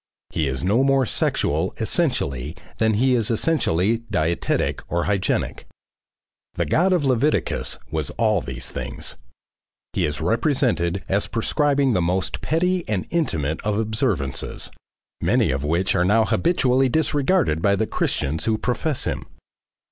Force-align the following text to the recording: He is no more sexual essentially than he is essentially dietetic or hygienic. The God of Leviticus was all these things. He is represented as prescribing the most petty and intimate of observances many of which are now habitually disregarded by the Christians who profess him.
He 0.31 0.47
is 0.47 0.63
no 0.63 0.83
more 0.83 1.05
sexual 1.05 1.75
essentially 1.77 2.57
than 2.79 2.95
he 2.95 3.13
is 3.13 3.29
essentially 3.29 3.99
dietetic 4.09 4.81
or 4.91 5.03
hygienic. 5.03 5.67
The 6.55 6.65
God 6.65 6.91
of 6.91 7.05
Leviticus 7.05 7.77
was 7.91 8.09
all 8.17 8.41
these 8.41 8.67
things. 8.67 9.15
He 9.93 10.05
is 10.05 10.19
represented 10.19 11.03
as 11.07 11.27
prescribing 11.27 11.93
the 11.93 12.01
most 12.01 12.41
petty 12.41 12.83
and 12.89 13.05
intimate 13.11 13.61
of 13.61 13.77
observances 13.77 14.71
many 15.21 15.51
of 15.51 15.63
which 15.63 15.93
are 15.93 16.03
now 16.03 16.25
habitually 16.25 16.89
disregarded 16.89 17.61
by 17.61 17.75
the 17.75 17.85
Christians 17.85 18.45
who 18.45 18.57
profess 18.57 19.03
him. 19.03 19.27